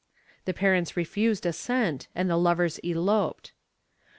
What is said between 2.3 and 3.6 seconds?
lovers eloped.